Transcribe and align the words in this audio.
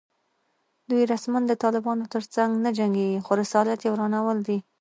دوی 0.89 1.03
رسماً 1.11 1.39
د 1.47 1.53
طالبانو 1.63 2.05
تر 2.13 2.23
څنګ 2.35 2.51
نه 2.63 2.69
جنګېږي 2.77 3.23
خو 3.25 3.31
رسالت 3.41 3.79
یې 3.81 3.89
ورانول 3.93 4.37
دي 4.47 4.57